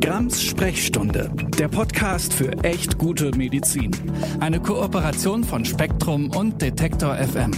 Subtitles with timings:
[0.00, 3.90] Grams Sprechstunde, der Podcast für echt gute Medizin.
[4.40, 7.50] Eine Kooperation von Spektrum und Detektor FM.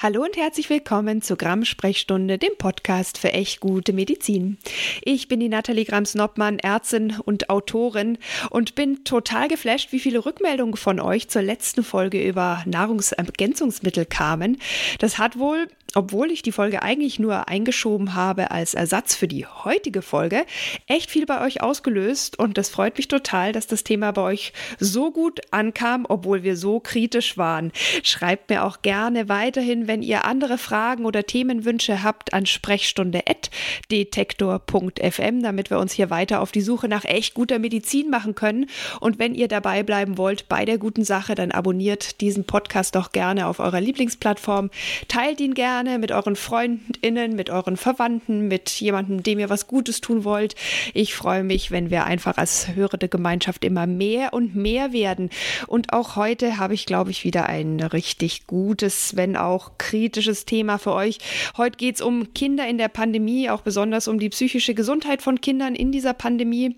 [0.00, 4.58] Hallo und herzlich willkommen zu Gramm Sprechstunde, dem Podcast für echt gute Medizin.
[5.02, 8.18] Ich bin die Nathalie Grams-Noppmann, Ärztin und Autorin
[8.50, 14.58] und bin total geflasht, wie viele Rückmeldungen von euch zur letzten Folge über Nahrungsergänzungsmittel kamen.
[14.98, 19.46] Das hat wohl obwohl ich die Folge eigentlich nur eingeschoben habe als Ersatz für die
[19.46, 20.44] heutige Folge,
[20.86, 24.52] echt viel bei euch ausgelöst und das freut mich total, dass das Thema bei euch
[24.78, 27.72] so gut ankam, obwohl wir so kritisch waren.
[28.02, 35.70] Schreibt mir auch gerne weiterhin, wenn ihr andere Fragen oder Themenwünsche habt, an sprechstunde.detektor.fm, damit
[35.70, 38.66] wir uns hier weiter auf die Suche nach echt guter Medizin machen können.
[39.00, 43.12] Und wenn ihr dabei bleiben wollt bei der guten Sache, dann abonniert diesen Podcast doch
[43.12, 44.70] gerne auf eurer Lieblingsplattform,
[45.08, 49.66] teilt ihn gerne gerne mit euren FreundInnen, mit euren Verwandten, mit jemandem, dem ihr was
[49.66, 50.54] Gutes tun wollt.
[50.94, 55.28] Ich freue mich, wenn wir einfach als hörende Gemeinschaft immer mehr und mehr werden.
[55.66, 60.78] Und auch heute habe ich, glaube ich, wieder ein richtig gutes, wenn auch kritisches Thema
[60.78, 61.18] für euch.
[61.56, 65.40] Heute geht es um Kinder in der Pandemie, auch besonders um die psychische Gesundheit von
[65.40, 66.76] Kindern in dieser Pandemie.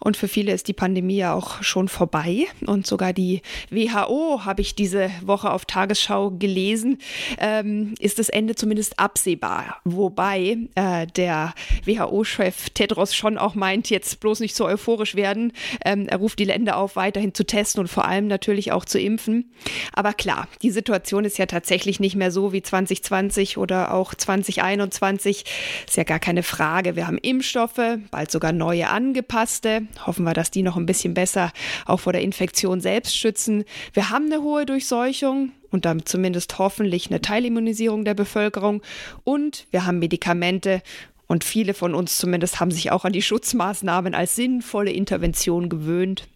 [0.00, 2.46] Und für viele ist die Pandemie ja auch schon vorbei.
[2.66, 6.98] Und sogar die WHO, habe ich diese Woche auf Tagesschau gelesen,
[7.38, 9.80] ähm, ist es Ende zumindest absehbar.
[9.84, 15.52] Wobei äh, der WHO-Chef Tedros schon auch meint, jetzt bloß nicht so euphorisch werden.
[15.84, 18.98] Ähm, er ruft die Länder auf, weiterhin zu testen und vor allem natürlich auch zu
[18.98, 19.52] impfen.
[19.92, 25.44] Aber klar, die Situation ist ja tatsächlich nicht mehr so wie 2020 oder auch 2021.
[25.86, 26.96] Ist ja gar keine Frage.
[26.96, 27.80] Wir haben Impfstoffe,
[28.10, 29.82] bald sogar neue angepasste.
[30.06, 31.52] Hoffen wir, dass die noch ein bisschen besser
[31.86, 33.64] auch vor der Infektion selbst schützen.
[33.92, 38.82] Wir haben eine hohe Durchseuchung und damit zumindest hoffentlich eine Teilimmunisierung der Bevölkerung.
[39.24, 40.82] Und wir haben Medikamente
[41.26, 46.28] und viele von uns zumindest haben sich auch an die Schutzmaßnahmen als sinnvolle Intervention gewöhnt.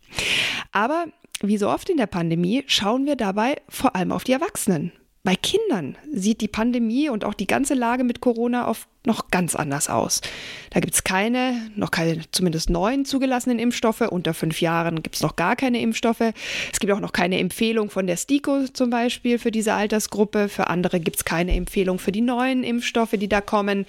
[0.72, 1.04] Aber
[1.42, 4.92] wie so oft in der Pandemie schauen wir dabei vor allem auf die Erwachsenen.
[5.26, 9.56] Bei Kindern sieht die Pandemie und auch die ganze Lage mit Corona oft noch ganz
[9.56, 10.20] anders aus.
[10.70, 14.02] Da gibt es keine, noch keine zumindest neuen zugelassenen Impfstoffe.
[14.02, 16.32] Unter fünf Jahren gibt es noch gar keine Impfstoffe.
[16.72, 20.48] Es gibt auch noch keine Empfehlung von der STIKO zum Beispiel für diese Altersgruppe.
[20.48, 23.84] Für andere gibt es keine Empfehlung für die neuen Impfstoffe, die da kommen.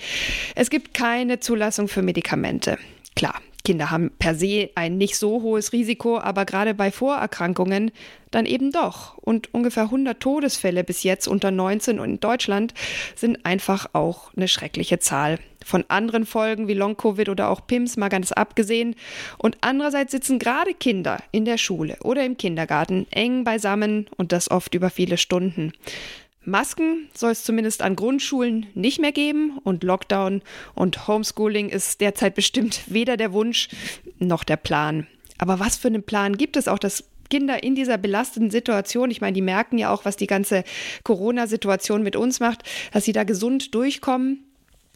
[0.56, 2.80] Es gibt keine Zulassung für Medikamente.
[3.16, 3.36] Klar,
[3.68, 7.92] Kinder haben per se ein nicht so hohes Risiko, aber gerade bei Vorerkrankungen
[8.32, 9.18] dann eben doch.
[9.18, 12.74] Und ungefähr 100 Todesfälle bis jetzt unter 19 und in Deutschland
[13.14, 15.38] sind einfach auch eine schreckliche Zahl.
[15.66, 18.96] Von anderen Folgen wie Long-Covid oder auch PIMS mal ganz abgesehen.
[19.38, 24.50] Und andererseits sitzen gerade Kinder in der Schule oder im Kindergarten eng beisammen und das
[24.50, 25.74] oft über viele Stunden.
[26.48, 30.42] Masken soll es zumindest an Grundschulen nicht mehr geben und Lockdown
[30.76, 33.68] und Homeschooling ist derzeit bestimmt weder der Wunsch
[34.18, 35.08] noch der Plan.
[35.38, 39.20] Aber was für einen Plan gibt es auch, dass Kinder in dieser belasteten Situation, ich
[39.20, 40.64] meine, die merken ja auch, was die ganze
[41.04, 44.47] Corona-Situation mit uns macht, dass sie da gesund durchkommen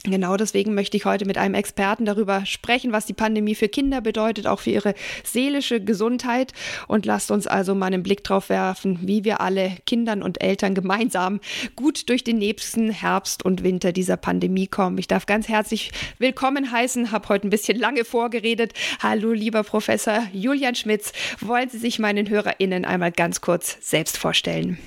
[0.03, 4.01] Genau deswegen möchte ich heute mit einem Experten darüber sprechen, was die Pandemie für Kinder
[4.01, 6.53] bedeutet, auch für ihre seelische Gesundheit.
[6.87, 10.73] Und lasst uns also mal einen Blick drauf werfen, wie wir alle Kindern und Eltern
[10.73, 11.39] gemeinsam
[11.75, 14.97] gut durch den nächsten Herbst und Winter dieser Pandemie kommen.
[14.97, 18.73] Ich darf ganz herzlich willkommen heißen, habe heute ein bisschen lange vorgeredet.
[19.03, 21.13] Hallo, lieber Professor Julian Schmitz.
[21.41, 24.79] Wollen Sie sich meinen HörerInnen einmal ganz kurz selbst vorstellen?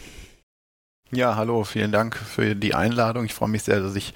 [1.13, 3.27] Ja, hallo, vielen Dank für die Einladung.
[3.27, 4.13] Ich freue mich sehr, dass ich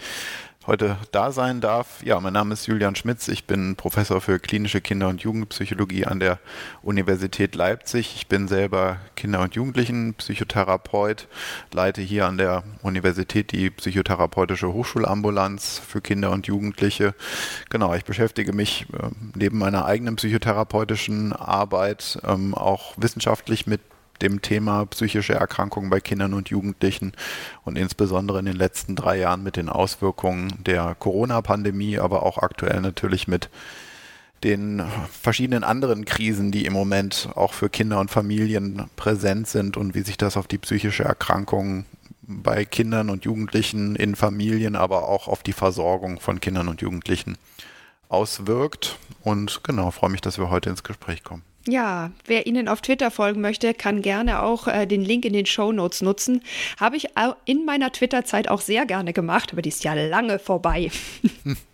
[0.69, 2.05] heute da sein darf.
[2.05, 3.27] Ja, mein Name ist Julian Schmitz.
[3.29, 6.39] Ich bin Professor für klinische Kinder- und Jugendpsychologie an der
[6.83, 8.15] Universität Leipzig.
[8.15, 11.27] Ich bin selber Kinder- und Jugendlichenpsychotherapeut,
[11.73, 17.15] leite hier an der Universität die psychotherapeutische Hochschulambulanz für Kinder und Jugendliche.
[17.71, 23.81] Genau, ich beschäftige mich äh, neben meiner eigenen psychotherapeutischen Arbeit ähm, auch wissenschaftlich mit
[24.23, 27.13] dem Thema psychische Erkrankungen bei Kindern und Jugendlichen
[27.65, 32.81] und insbesondere in den letzten drei Jahren mit den Auswirkungen der Corona-Pandemie, aber auch aktuell
[32.81, 33.49] natürlich mit
[34.45, 39.95] den verschiedenen anderen Krisen, die im Moment auch für Kinder und Familien präsent sind und
[39.95, 41.87] wie sich das auf die psychische Erkrankung
[42.23, 47.39] bei Kindern und Jugendlichen in Familien, aber auch auf die Versorgung von Kindern und Jugendlichen
[48.09, 48.99] auswirkt.
[49.25, 51.43] Und genau, freue mich, dass wir heute ins Gespräch kommen.
[51.69, 55.45] Ja, wer Ihnen auf Twitter folgen möchte, kann gerne auch äh, den Link in den
[55.45, 56.43] Show Notes nutzen.
[56.81, 57.09] Habe ich
[57.45, 60.91] in meiner Twitter-Zeit auch sehr gerne gemacht, aber die ist ja lange vorbei.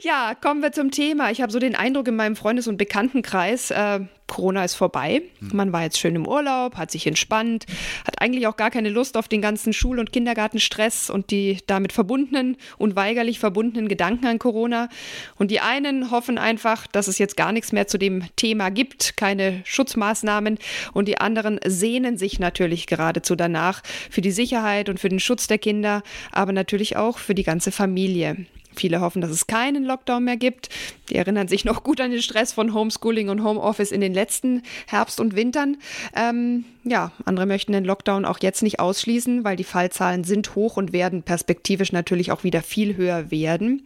[0.00, 1.30] Ja, kommen wir zum Thema.
[1.30, 5.22] Ich habe so den Eindruck in meinem Freundes- und Bekanntenkreis, äh, Corona ist vorbei.
[5.40, 5.50] Hm.
[5.52, 7.66] Man war jetzt schön im Urlaub, hat sich entspannt,
[8.06, 11.92] hat eigentlich auch gar keine Lust auf den ganzen Schul- und Kindergartenstress und die damit
[11.92, 14.88] verbundenen, unweigerlich verbundenen Gedanken an Corona.
[15.36, 19.18] Und die einen hoffen einfach, dass es jetzt gar nichts mehr zu dem Thema gibt,
[19.18, 20.58] keine Schutzmaßnahmen.
[20.94, 25.46] Und die anderen sehnen sich natürlich geradezu danach für die Sicherheit und für den Schutz
[25.46, 28.46] der Kinder, aber natürlich auch für die ganze Familie.
[28.74, 30.68] Viele hoffen, dass es keinen Lockdown mehr gibt.
[31.10, 34.62] Die erinnern sich noch gut an den Stress von Homeschooling und Homeoffice in den letzten
[34.86, 35.76] Herbst und Wintern.
[36.16, 40.76] Ähm, ja, andere möchten den Lockdown auch jetzt nicht ausschließen, weil die Fallzahlen sind hoch
[40.76, 43.82] und werden perspektivisch natürlich auch wieder viel höher werden.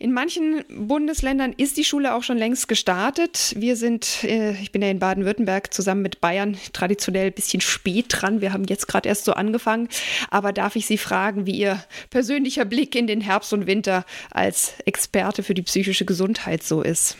[0.00, 3.54] In manchen Bundesländern ist die Schule auch schon längst gestartet.
[3.56, 8.06] Wir sind, äh, ich bin ja in Baden-Württemberg zusammen mit Bayern traditionell ein bisschen spät
[8.08, 8.40] dran.
[8.40, 9.88] Wir haben jetzt gerade erst so angefangen.
[10.30, 14.74] Aber darf ich Sie fragen, wie Ihr persönlicher Blick in den Herbst und Winter als
[14.84, 17.16] Experte für die psychische Gesundheit so ist?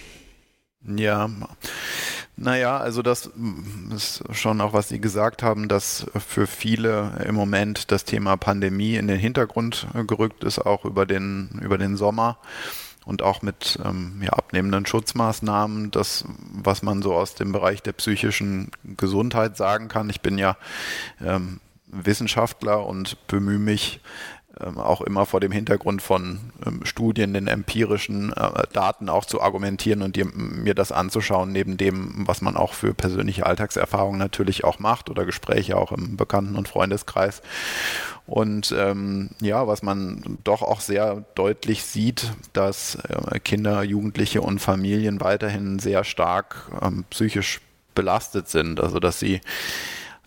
[0.86, 1.28] Ja,
[2.40, 3.30] naja, also das
[3.94, 8.94] ist schon auch, was Sie gesagt haben, dass für viele im Moment das Thema Pandemie
[8.94, 12.38] in den Hintergrund gerückt ist, auch über den, über den Sommer
[13.04, 15.90] und auch mit ähm, ja, abnehmenden Schutzmaßnahmen.
[15.90, 20.08] Das, was man so aus dem Bereich der psychischen Gesundheit sagen kann.
[20.08, 20.56] Ich bin ja
[21.20, 24.00] ähm, Wissenschaftler und bemühe mich
[24.76, 30.02] auch immer vor dem Hintergrund von ähm, Studien, den empirischen äh, Daten auch zu argumentieren
[30.02, 35.10] und mir das anzuschauen, neben dem, was man auch für persönliche Alltagserfahrungen natürlich auch macht
[35.10, 37.42] oder Gespräche auch im Bekannten- und Freundeskreis.
[38.26, 44.58] Und ähm, ja, was man doch auch sehr deutlich sieht, dass äh, Kinder, Jugendliche und
[44.58, 47.60] Familien weiterhin sehr stark ähm, psychisch
[47.94, 48.80] belastet sind.
[48.80, 49.40] Also dass sie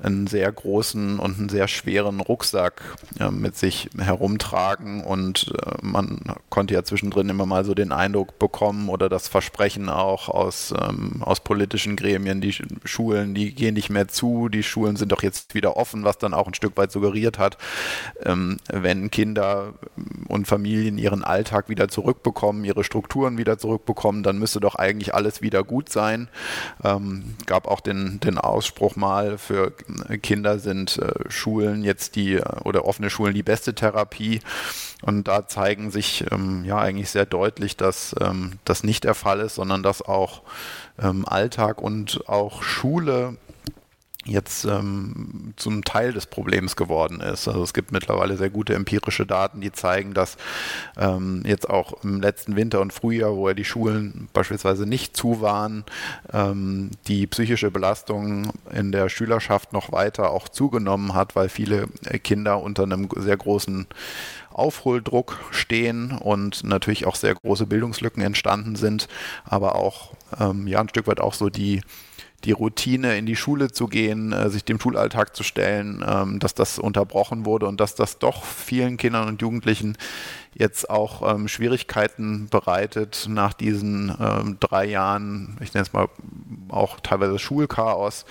[0.04, 2.82] einen sehr großen und einen sehr schweren Rucksack
[3.20, 6.20] äh, mit sich herumtragen und äh, man
[6.50, 11.22] konnte ja zwischendrin immer mal so den Eindruck bekommen oder das Versprechen auch aus, ähm,
[11.22, 12.56] aus politischen Gremien, die
[12.86, 16.34] Schulen, die gehen nicht mehr zu, die Schulen sind doch jetzt wieder offen, was dann
[16.34, 17.58] auch ein Stück weit suggeriert hat,
[18.24, 19.74] ähm, wenn Kinder
[20.28, 25.42] und Familien ihren Alltag wieder zurückbekommen, ihre Strukturen wieder zurückbekommen, dann müsste doch eigentlich alles
[25.42, 26.30] wieder gut sein.
[26.84, 29.74] Ähm, gab auch den, den Ausspruch mal für
[30.22, 34.42] Kinder sind äh, Schulen jetzt die äh, oder offene Schulen die beste Therapie.
[35.02, 39.40] Und da zeigen sich ähm, ja eigentlich sehr deutlich, dass ähm, das nicht der Fall
[39.40, 40.42] ist, sondern dass auch
[41.02, 43.38] ähm, Alltag und auch Schule
[44.26, 47.48] jetzt ähm, zum Teil des Problems geworden ist.
[47.48, 50.38] Also es gibt mittlerweile sehr gute empirische Daten, die zeigen, dass
[50.98, 55.42] ähm, jetzt auch im letzten Winter und Frühjahr, wo ja die Schulen beispielsweise nicht zu
[55.42, 55.86] waren,
[56.32, 61.88] ähm, die psychische Belastung in der Schülerschaft noch weiter auch zugenommen hat, weil viele
[62.24, 63.88] Kinder unter einem sehr großen
[64.54, 69.08] Aufholdruck stehen und natürlich auch sehr große Bildungslücken entstanden sind,
[69.46, 71.82] aber auch ähm, ja ein Stück weit auch so die
[72.44, 76.54] die Routine in die Schule zu gehen, äh, sich dem Schulalltag zu stellen, ähm, dass
[76.54, 79.98] das unterbrochen wurde und dass das doch vielen Kindern und Jugendlichen
[80.54, 86.10] jetzt auch ähm, Schwierigkeiten bereitet nach diesen ähm, drei Jahren, ich nenne es mal
[86.70, 88.26] auch teilweise Schulchaos,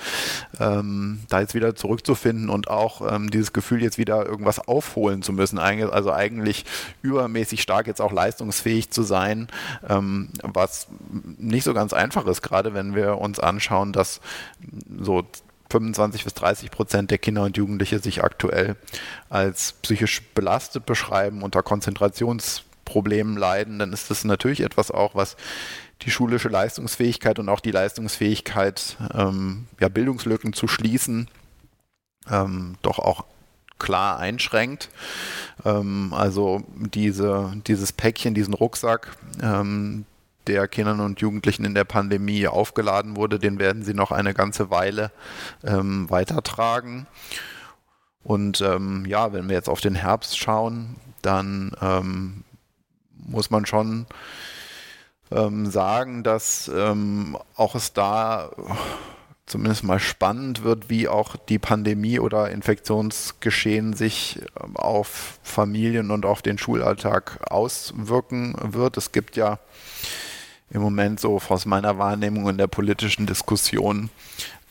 [0.58, 5.32] ähm, da jetzt wieder zurückzufinden und auch ähm, dieses Gefühl jetzt wieder irgendwas aufholen zu
[5.32, 6.64] müssen, also eigentlich
[7.02, 9.48] übermäßig stark jetzt auch leistungsfähig zu sein,
[9.88, 10.88] ähm, was
[11.38, 14.20] nicht so ganz einfach ist, gerade wenn wir uns anschauen, dass
[15.00, 15.24] so
[15.70, 18.76] 25 bis 30 Prozent der Kinder und Jugendliche sich aktuell
[19.28, 25.36] als psychisch belastet beschreiben, unter Konzentrationsproblemen leiden, dann ist das natürlich etwas auch, was
[26.02, 31.28] die schulische Leistungsfähigkeit und auch die Leistungsfähigkeit, ähm, ja, Bildungslücken zu schließen,
[32.30, 33.24] ähm, doch auch
[33.78, 34.90] klar einschränkt.
[35.64, 40.04] Ähm, also diese, dieses Päckchen, diesen Rucksack, ähm,
[40.46, 44.70] der Kindern und Jugendlichen in der Pandemie aufgeladen wurde, den werden sie noch eine ganze
[44.70, 45.12] Weile
[45.64, 47.06] ähm, weitertragen.
[48.22, 52.44] Und ähm, ja, wenn wir jetzt auf den Herbst schauen, dann ähm,
[53.14, 54.06] muss man schon
[55.30, 58.50] ähm, sagen, dass ähm, auch es da
[59.50, 66.24] zumindest mal spannend wird, wie auch die Pandemie oder Infektionsgeschehen sich ähm, auf Familien und
[66.24, 68.96] auf den Schulalltag auswirken wird.
[68.96, 69.58] Es gibt ja
[70.70, 74.10] im Moment so aus meiner Wahrnehmung in der politischen Diskussion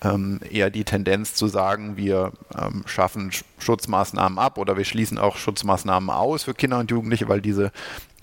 [0.02, 5.38] ähm, eher die Tendenz zu sagen, wir ähm, schaffen Schutzmaßnahmen ab oder wir schließen auch
[5.38, 7.72] Schutzmaßnahmen aus für Kinder und Jugendliche, weil diese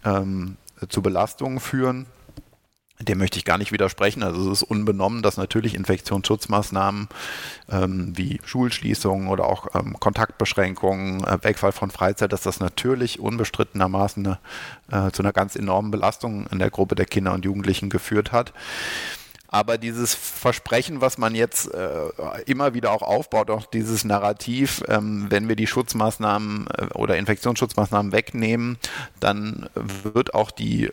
[0.04, 0.56] ähm,
[0.88, 2.06] zu Belastungen führen.
[3.00, 4.22] Dem möchte ich gar nicht widersprechen.
[4.22, 7.08] Also es ist unbenommen, dass natürlich Infektionsschutzmaßnahmen
[7.70, 14.38] ähm, wie Schulschließungen oder auch ähm, Kontaktbeschränkungen, äh, Wegfall von Freizeit, dass das natürlich unbestrittenermaßen
[14.90, 18.32] eine, äh, zu einer ganz enormen Belastung in der Gruppe der Kinder und Jugendlichen geführt
[18.32, 18.52] hat.
[19.48, 21.88] Aber dieses Versprechen, was man jetzt äh,
[22.46, 28.12] immer wieder auch aufbaut, auch dieses Narrativ, ähm, wenn wir die Schutzmaßnahmen äh, oder Infektionsschutzmaßnahmen
[28.12, 28.78] wegnehmen,
[29.20, 30.90] dann wird auch die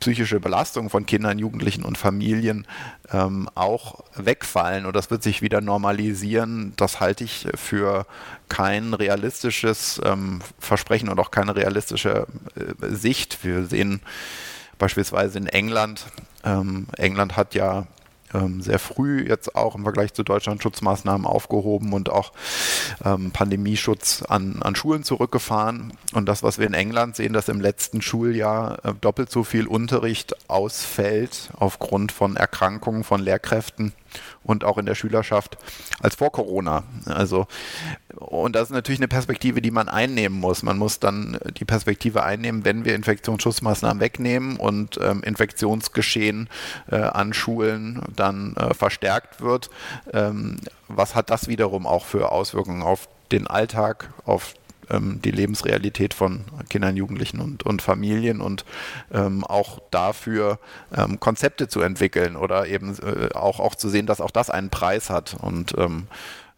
[0.00, 2.66] psychische Belastung von Kindern, Jugendlichen und Familien
[3.12, 6.72] ähm, auch wegfallen und das wird sich wieder normalisieren.
[6.76, 8.06] Das halte ich für
[8.48, 12.26] kein realistisches ähm, Versprechen und auch keine realistische
[12.56, 13.44] äh, Sicht.
[13.44, 14.00] Wir sehen
[14.78, 16.06] beispielsweise in England,
[16.44, 17.86] ähm, England hat ja
[18.34, 22.32] ähm, sehr früh jetzt auch im Vergleich zu Deutschland Schutzmaßnahmen aufgehoben und auch
[23.04, 25.92] ähm, Pandemieschutz an, an Schulen zurückgefahren.
[26.12, 29.66] Und das, was wir in England sehen, dass im letzten Schuljahr äh, doppelt so viel
[29.66, 33.92] Unterricht ausfällt aufgrund von Erkrankungen von Lehrkräften
[34.44, 35.58] und auch in der Schülerschaft
[36.00, 36.84] als vor Corona.
[37.06, 37.46] Also,
[38.16, 40.62] und das ist natürlich eine Perspektive, die man einnehmen muss.
[40.62, 46.48] Man muss dann die Perspektive einnehmen, wenn wir Infektionsschutzmaßnahmen wegnehmen und ähm, Infektionsgeschehen
[46.90, 49.70] äh, an Schulen dann äh, verstärkt wird.
[50.12, 54.54] Ähm, was hat das wiederum auch für Auswirkungen auf den Alltag, auf
[54.90, 58.64] ähm, die Lebensrealität von Kindern, Jugendlichen und, und Familien und
[59.12, 60.58] ähm, auch dafür
[60.96, 64.70] ähm, Konzepte zu entwickeln oder eben äh, auch, auch zu sehen, dass auch das einen
[64.70, 65.36] Preis hat.
[65.40, 66.06] Und ähm,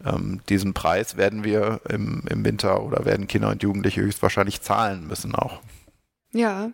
[0.04, 5.06] ähm, diesen Preis werden wir im, im Winter oder werden Kinder und Jugendliche höchstwahrscheinlich zahlen
[5.06, 5.60] müssen auch.
[6.34, 6.70] Ja,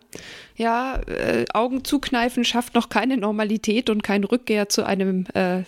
[0.55, 5.63] ja, äh, Augen zukneifen schafft noch keine Normalität und kein Rückkehr zu einem äh,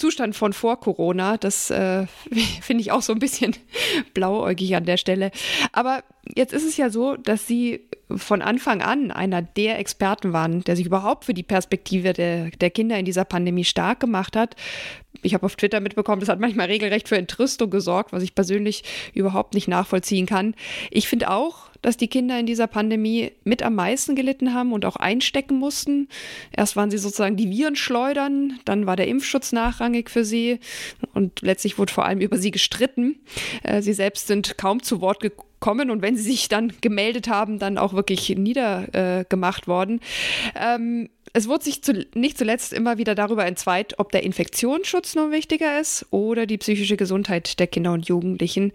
[0.00, 1.36] Zustand von vor Corona.
[1.36, 2.06] Das äh,
[2.60, 3.54] finde ich auch so ein bisschen
[4.14, 5.30] blauäugig an der Stelle.
[5.72, 6.02] Aber
[6.34, 7.80] jetzt ist es ja so, dass Sie
[8.16, 12.70] von Anfang an einer der Experten waren, der sich überhaupt für die Perspektive der, der
[12.70, 14.56] Kinder in dieser Pandemie stark gemacht hat.
[15.22, 18.84] Ich habe auf Twitter mitbekommen, das hat manchmal regelrecht für Entrüstung gesorgt, was ich persönlich
[19.14, 20.54] überhaupt nicht nachvollziehen kann.
[20.90, 24.84] Ich finde auch, dass die Kinder in dieser Pandemie mit am meisten gelitten haben und
[24.84, 26.08] auch einstecken mussten.
[26.56, 30.60] Erst waren sie sozusagen die Virenschleudern, dann war der Impfschutz nachrangig für sie
[31.14, 33.20] und letztlich wurde vor allem über sie gestritten.
[33.62, 37.58] Äh, sie selbst sind kaum zu Wort gekommen und wenn sie sich dann gemeldet haben,
[37.58, 40.00] dann auch wirklich niedergemacht worden.
[40.54, 45.30] Ähm, es wurde sich zu, nicht zuletzt immer wieder darüber entzweit, ob der Infektionsschutz nur
[45.30, 48.72] wichtiger ist oder die psychische Gesundheit der Kinder und Jugendlichen.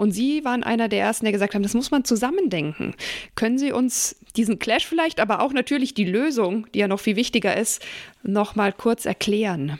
[0.00, 2.94] Und Sie waren einer der ersten, der gesagt haben, das muss man zusammendenken.
[3.34, 7.16] Können Sie uns diesen Clash vielleicht, aber auch natürlich die Lösung, die ja noch viel
[7.16, 7.84] wichtiger ist,
[8.22, 9.78] noch mal kurz erklären?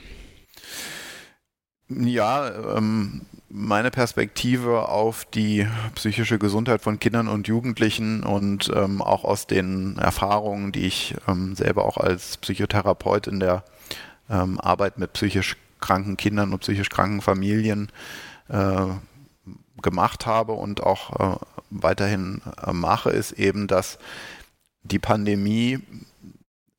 [1.89, 9.23] Ja, ähm, meine Perspektive auf die psychische Gesundheit von Kindern und Jugendlichen und ähm, auch
[9.23, 13.63] aus den Erfahrungen, die ich ähm, selber auch als Psychotherapeut in der
[14.29, 17.91] ähm, Arbeit mit psychisch kranken Kindern und psychisch kranken Familien
[18.49, 18.85] äh,
[19.81, 21.37] gemacht habe und auch äh,
[21.69, 23.97] weiterhin äh, mache, ist eben, dass
[24.83, 25.79] die Pandemie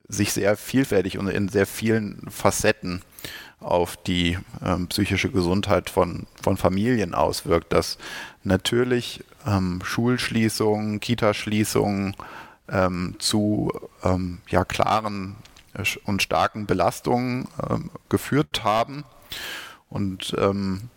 [0.09, 3.03] sich sehr vielfältig und in sehr vielen Facetten
[3.61, 7.99] auf die ähm, psychische Gesundheit von, von Familien auswirkt, dass
[8.43, 12.17] natürlich ähm, Schulschließungen, Kitaschließungen
[12.69, 13.71] ähm, zu
[14.03, 15.37] ähm, ja, klaren
[15.75, 19.05] äh, und starken Belastungen ähm, geführt haben.
[19.89, 20.91] Und ähm,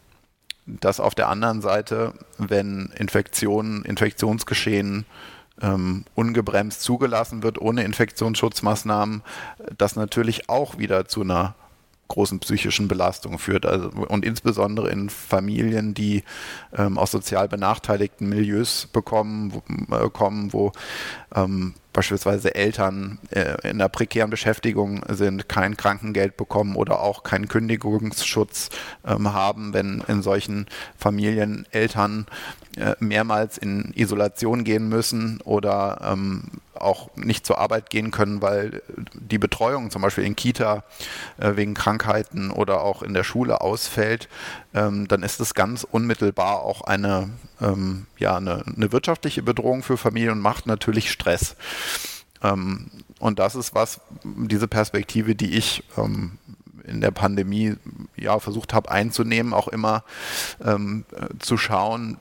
[0.66, 5.06] dass auf der anderen Seite, wenn Infektionen, Infektionsgeschehen
[5.62, 9.22] ähm, ungebremst zugelassen wird, ohne Infektionsschutzmaßnahmen,
[9.78, 11.56] das natürlich auch wieder zu einer
[12.08, 13.66] großen psychischen Belastungen führt.
[13.66, 16.24] Also, und insbesondere in Familien, die
[16.76, 20.72] ähm, aus sozial benachteiligten Milieus bekommen, wo, äh, kommen, wo
[21.34, 27.48] ähm, beispielsweise Eltern äh, in einer prekären Beschäftigung sind, kein Krankengeld bekommen oder auch keinen
[27.48, 28.70] Kündigungsschutz
[29.06, 32.28] ähm, haben, wenn in solchen Familien Eltern
[32.78, 38.82] äh, mehrmals in Isolation gehen müssen oder ähm, auch nicht zur Arbeit gehen können, weil
[39.14, 40.84] die Betreuung zum Beispiel in Kita
[41.38, 44.28] äh, wegen Krankheiten oder auch in der Schule ausfällt,
[44.76, 47.30] ähm, dann ist es ganz unmittelbar auch eine,
[47.62, 51.56] ähm, ja, eine, eine, wirtschaftliche Bedrohung für Familien und macht natürlich Stress.
[52.44, 56.38] Ähm, und das ist was, diese Perspektive, die ich ähm,
[56.84, 57.76] in der Pandemie
[58.18, 60.04] ja versucht habe einzunehmen, auch immer
[60.64, 61.06] ähm,
[61.40, 62.18] zu schauen,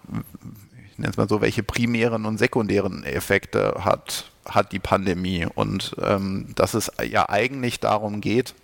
[0.92, 5.96] ich nenne es mal so, welche primären und sekundären Effekte hat, hat die Pandemie und
[6.00, 8.54] ähm, dass es ja eigentlich darum geht,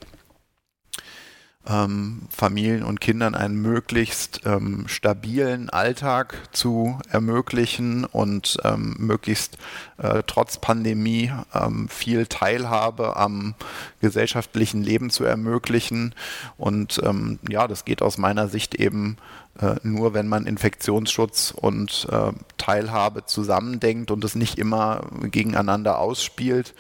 [1.69, 9.59] ähm, Familien und Kindern einen möglichst ähm, stabilen Alltag zu ermöglichen und ähm, möglichst
[9.99, 13.55] äh, trotz Pandemie ähm, viel Teilhabe am
[14.01, 16.15] gesellschaftlichen Leben zu ermöglichen.
[16.57, 19.19] Und ähm, ja, das geht aus meiner Sicht eben
[19.61, 26.75] äh, nur, wenn man Infektionsschutz und äh, Teilhabe zusammendenkt und es nicht immer gegeneinander ausspielt.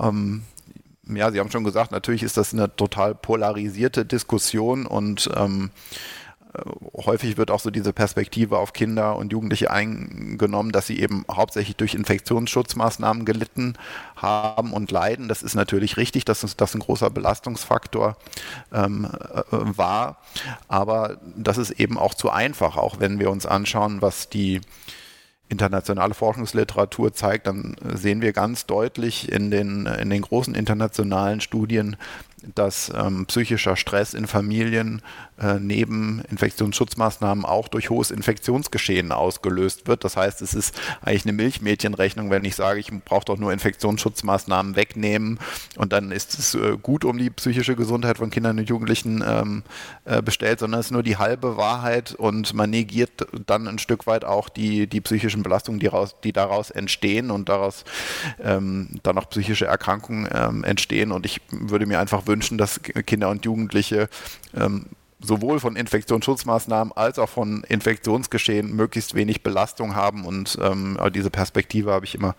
[0.00, 0.42] Ähm,
[1.08, 5.70] ja, Sie haben schon gesagt, natürlich ist das eine total polarisierte Diskussion und ähm,
[6.54, 6.60] äh,
[7.04, 11.76] häufig wird auch so diese Perspektive auf Kinder und Jugendliche eingenommen, dass sie eben hauptsächlich
[11.76, 13.74] durch Infektionsschutzmaßnahmen gelitten
[14.16, 15.28] haben und leiden.
[15.28, 18.16] Das ist natürlich richtig, dass das ein großer Belastungsfaktor
[18.72, 20.18] ähm, äh, war,
[20.68, 24.60] aber das ist eben auch zu einfach, auch wenn wir uns anschauen, was die
[25.48, 31.96] internationale Forschungsliteratur zeigt, dann sehen wir ganz deutlich in den, in den großen internationalen Studien,
[32.54, 35.02] dass ähm, psychischer Stress in Familien
[35.40, 40.04] äh, neben Infektionsschutzmaßnahmen auch durch hohes Infektionsgeschehen ausgelöst wird.
[40.04, 44.76] Das heißt, es ist eigentlich eine Milchmädchenrechnung, wenn ich sage, ich brauche doch nur Infektionsschutzmaßnahmen
[44.76, 45.38] wegnehmen
[45.76, 49.62] und dann ist es äh, gut um die psychische Gesundheit von Kindern und Jugendlichen ähm,
[50.04, 54.06] äh, bestellt, sondern es ist nur die halbe Wahrheit und man negiert dann ein Stück
[54.06, 57.84] weit auch die, die psychischen Belastungen, die, raus, die daraus entstehen und daraus
[58.42, 61.12] ähm, dann auch psychische Erkrankungen ähm, entstehen.
[61.12, 64.08] Und ich würde mir einfach wünschen, dass Kinder und Jugendliche
[64.54, 64.86] ähm,
[65.20, 70.24] sowohl von Infektionsschutzmaßnahmen als auch von Infektionsgeschehen möglichst wenig Belastung haben.
[70.24, 72.34] Und ähm, diese Perspektive habe ich immer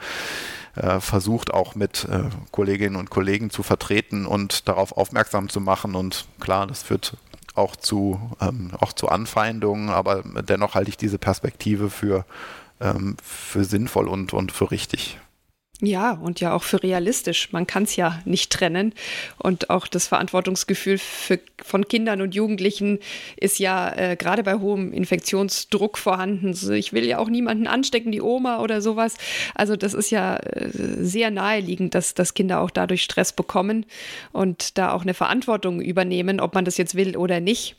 [0.75, 5.95] äh, versucht, auch mit äh, Kolleginnen und Kollegen zu vertreten und darauf aufmerksam zu machen.
[5.95, 7.17] Und klar, das führt
[7.55, 12.25] auch zu, ähm, auch zu Anfeindungen, aber dennoch halte ich diese Perspektive für,
[12.79, 15.19] ähm, für sinnvoll und, und für richtig.
[15.79, 17.51] Ja, und ja auch für realistisch.
[17.51, 18.93] Man kann es ja nicht trennen.
[19.37, 22.97] Und auch das Verantwortungsgefühl für, von Kindern und Jugendlichen
[23.35, 26.55] ist ja äh, gerade bei hohem Infektionsdruck vorhanden.
[26.55, 29.17] So, ich will ja auch niemanden anstecken, die Oma oder sowas.
[29.53, 33.85] Also das ist ja äh, sehr naheliegend, dass, dass Kinder auch dadurch Stress bekommen
[34.31, 37.75] und da auch eine Verantwortung übernehmen, ob man das jetzt will oder nicht.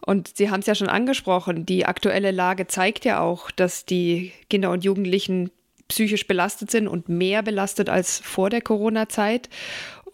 [0.00, 4.32] Und Sie haben es ja schon angesprochen, die aktuelle Lage zeigt ja auch, dass die
[4.48, 5.50] Kinder und Jugendlichen
[5.88, 9.48] psychisch belastet sind und mehr belastet als vor der Corona-Zeit.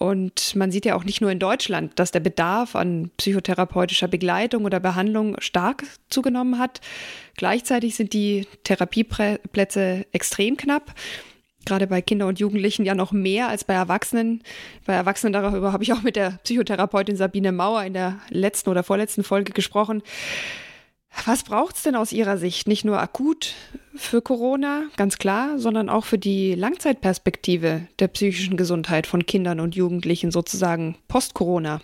[0.01, 4.65] Und man sieht ja auch nicht nur in Deutschland, dass der Bedarf an psychotherapeutischer Begleitung
[4.65, 6.81] oder Behandlung stark zugenommen hat.
[7.37, 10.95] Gleichzeitig sind die Therapieplätze extrem knapp.
[11.67, 14.43] Gerade bei Kindern und Jugendlichen ja noch mehr als bei Erwachsenen.
[14.87, 18.83] Bei Erwachsenen darüber habe ich auch mit der Psychotherapeutin Sabine Mauer in der letzten oder
[18.83, 20.03] vorletzten Folge gesprochen.
[21.27, 22.69] Was braucht es denn aus Ihrer Sicht?
[22.69, 23.55] Nicht nur akut
[23.95, 29.75] für Corona, ganz klar, sondern auch für die Langzeitperspektive der psychischen Gesundheit von Kindern und
[29.75, 31.81] Jugendlichen sozusagen post-Corona?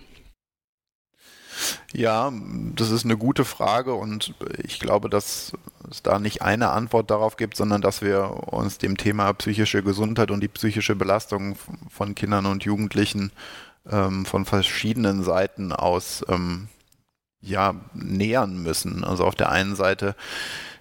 [1.93, 2.33] Ja,
[2.75, 5.53] das ist eine gute Frage und ich glaube, dass
[5.91, 10.31] es da nicht eine Antwort darauf gibt, sondern dass wir uns dem Thema psychische Gesundheit
[10.31, 11.57] und die psychische Belastung
[11.89, 13.33] von Kindern und Jugendlichen
[13.91, 16.69] ähm, von verschiedenen Seiten aus ähm,
[17.47, 19.05] ja, nähern müssen.
[19.05, 20.15] Also auf der einen Seite,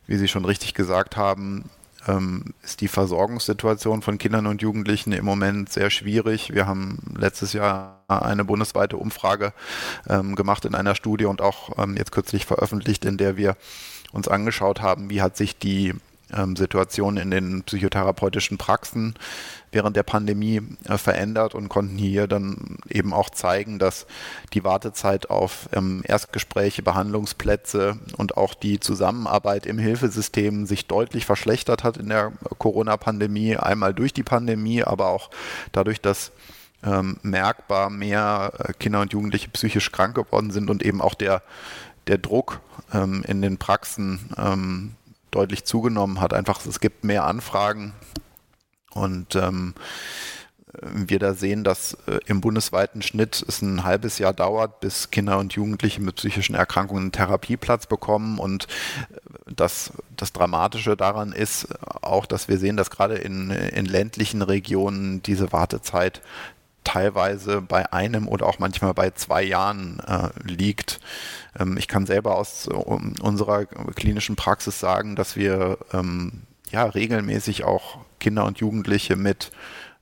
[0.08, 1.70] wie Sie schon richtig gesagt haben,
[2.08, 6.54] ähm, ist die Versorgungssituation von Kindern und Jugendlichen im Moment sehr schwierig.
[6.54, 9.54] Wir haben letztes Jahr eine bundesweite Umfrage
[10.08, 13.56] ähm, gemacht in einer Studie und auch ähm, jetzt kürzlich veröffentlicht, in der wir
[14.12, 15.94] uns angeschaut haben, wie hat sich die
[16.56, 19.16] Situation in den psychotherapeutischen Praxen
[19.72, 24.08] während der Pandemie äh, verändert und konnten hier dann eben auch zeigen, dass
[24.54, 31.84] die Wartezeit auf ähm, Erstgespräche, Behandlungsplätze und auch die Zusammenarbeit im Hilfesystem sich deutlich verschlechtert
[31.84, 33.58] hat in der Corona-Pandemie.
[33.58, 35.30] Einmal durch die Pandemie, aber auch
[35.74, 36.32] dadurch, dass
[36.84, 41.42] ähm, merkbar mehr äh, Kinder und Jugendliche psychisch krank geworden sind und eben auch der,
[42.08, 42.62] der Druck
[42.94, 44.96] ähm, in den Praxen ähm,
[45.36, 46.34] deutlich zugenommen hat.
[46.34, 47.94] Einfach, es gibt mehr Anfragen
[48.94, 49.76] und ähm,
[50.82, 55.38] wir da sehen, dass äh, im bundesweiten Schnitt es ein halbes Jahr dauert, bis Kinder
[55.38, 58.40] und Jugendliche mit psychischen Erkrankungen einen Therapieplatz bekommen.
[58.40, 61.68] Und äh, das, das Dramatische daran ist
[62.02, 66.22] auch, dass wir sehen, dass gerade in, in ländlichen Regionen diese Wartezeit
[66.86, 71.02] teilweise bei einem oder auch manchmal bei zwei Jahren äh, liegt.
[71.60, 77.66] Ähm, ich kann selber aus um, unserer klinischen Praxis sagen, dass wir ähm, ja regelmäßig
[77.66, 79.52] auch Kinder und Jugendliche mit,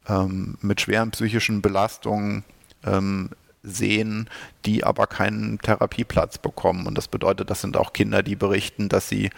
[0.07, 2.43] ähm, mit schweren psychischen Belastungen
[2.85, 3.31] ähm,
[3.63, 4.29] sehen,
[4.65, 6.85] die aber keinen Therapieplatz bekommen.
[6.85, 9.29] Und das bedeutet, das sind auch Kinder, die berichten, dass sie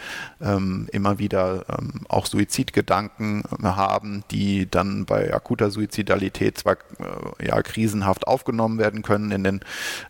[0.41, 7.61] ähm, immer wieder ähm, auch Suizidgedanken haben, die dann bei akuter Suizidalität zwar äh, ja,
[7.61, 9.59] krisenhaft aufgenommen werden können in den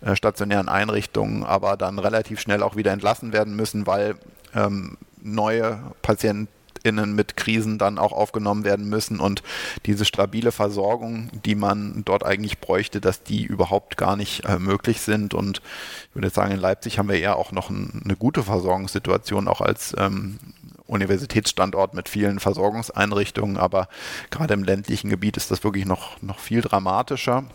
[0.01, 4.15] äh, stationären Einrichtungen, aber dann relativ schnell auch wieder entlassen werden müssen, weil
[4.53, 6.54] ähm, neue Patienten
[6.85, 9.41] KlientInnen mit Krisen dann auch aufgenommen werden müssen und
[9.85, 15.01] diese stabile Versorgung, die man dort eigentlich bräuchte, dass die überhaupt gar nicht äh, möglich
[15.01, 15.33] sind.
[15.33, 15.61] Und
[16.09, 19.61] ich würde sagen, in Leipzig haben wir eher auch noch ein, eine gute Versorgungssituation, auch
[19.61, 20.37] als ähm,
[20.85, 23.87] Universitätsstandort mit vielen Versorgungseinrichtungen, aber
[24.29, 27.45] gerade im ländlichen Gebiet ist das wirklich noch, noch viel dramatischer.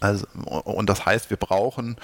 [0.00, 0.26] Also,
[0.64, 1.96] und das heißt, wir brauchen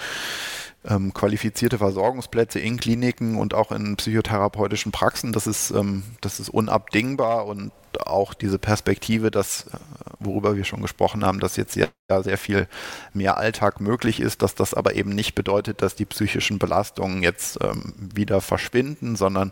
[0.85, 5.33] ähm, qualifizierte Versorgungsplätze in Kliniken und auch in psychotherapeutischen Praxen.
[5.33, 7.71] Das ist, ähm, das ist unabdingbar und
[8.05, 9.77] auch diese Perspektive, dass, äh,
[10.19, 11.89] worüber wir schon gesprochen haben, dass jetzt sehr,
[12.21, 12.67] sehr viel
[13.13, 17.59] mehr Alltag möglich ist, dass das aber eben nicht bedeutet, dass die psychischen Belastungen jetzt
[17.61, 19.51] ähm, wieder verschwinden, sondern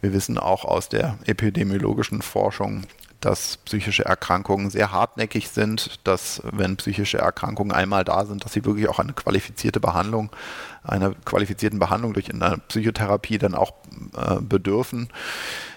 [0.00, 2.84] wir wissen auch aus der epidemiologischen Forschung,
[3.20, 8.64] dass psychische Erkrankungen sehr hartnäckig sind, dass wenn psychische Erkrankungen einmal da sind, dass sie
[8.64, 10.30] wirklich auch eine qualifizierte Behandlung,
[10.84, 13.72] einer qualifizierten Behandlung durch eine Psychotherapie dann auch
[14.16, 15.08] äh, bedürfen.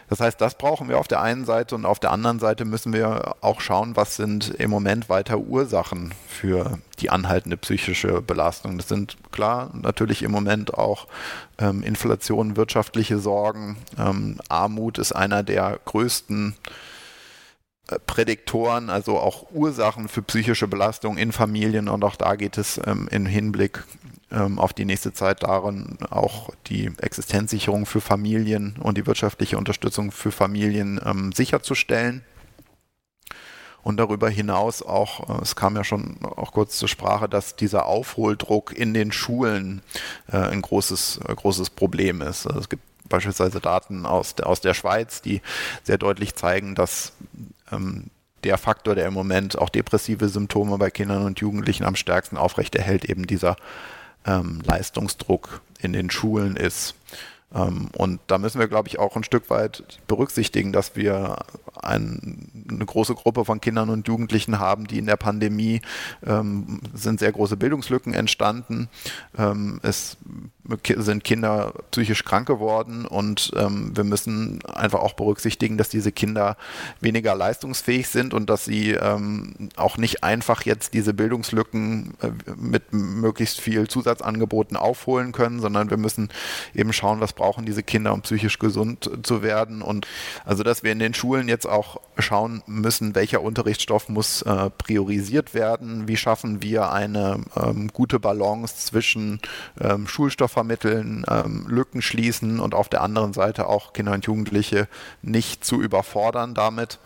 [0.09, 2.93] Das heißt, das brauchen wir auf der einen Seite und auf der anderen Seite müssen
[2.93, 8.77] wir auch schauen, was sind im Moment weiter Ursachen für die anhaltende psychische Belastung.
[8.77, 11.07] Das sind klar natürlich im Moment auch
[11.59, 13.77] ähm, Inflation, wirtschaftliche Sorgen.
[13.99, 16.55] Ähm, Armut ist einer der größten
[18.05, 23.07] Prädiktoren, also auch Ursachen für psychische Belastung in Familien und auch da geht es ähm,
[23.11, 23.83] im Hinblick
[24.31, 30.11] ähm, auf die nächste Zeit darin, auch die Existenzsicherung für Familien und die wirtschaftliche Unterstützung
[30.11, 32.23] für Familien ähm, sicherzustellen.
[33.81, 37.85] Und darüber hinaus auch, äh, es kam ja schon auch kurz zur Sprache, dass dieser
[37.85, 39.81] Aufholdruck in den Schulen
[40.31, 42.45] äh, ein großes, äh, großes Problem ist.
[42.45, 45.41] Also es gibt beispielsweise Daten aus der, aus der Schweiz, die
[45.83, 47.13] sehr deutlich zeigen, dass
[48.43, 53.05] der Faktor, der im Moment auch depressive Symptome bei Kindern und Jugendlichen am stärksten aufrechterhält,
[53.05, 53.55] eben dieser
[54.25, 56.95] ähm, Leistungsdruck in den Schulen ist.
[57.53, 61.37] Ähm, und da müssen wir, glaube ich, auch ein Stück weit berücksichtigen, dass wir
[61.81, 65.81] ein, eine große Gruppe von Kindern und Jugendlichen haben, die in der Pandemie
[66.25, 68.89] ähm, sind sehr große Bildungslücken entstanden.
[69.37, 70.17] Ähm, es
[70.97, 76.57] sind Kinder psychisch krank geworden und ähm, wir müssen einfach auch berücksichtigen, dass diese Kinder
[76.99, 82.93] weniger leistungsfähig sind und dass sie ähm, auch nicht einfach jetzt diese Bildungslücken äh, mit
[82.93, 86.29] möglichst viel Zusatzangeboten aufholen können, sondern wir müssen
[86.75, 89.81] eben schauen, was brauchen diese Kinder, um psychisch gesund zu werden.
[89.81, 90.07] Und
[90.45, 95.53] also, dass wir in den Schulen jetzt auch schauen müssen, welcher Unterrichtsstoff muss äh, priorisiert
[95.53, 99.39] werden, wie schaffen wir eine ähm, gute Balance zwischen
[99.79, 104.89] ähm, Schulstoff vermitteln, ähm, Lücken schließen und auf der anderen Seite auch Kinder und Jugendliche
[105.21, 106.99] nicht zu überfordern damit.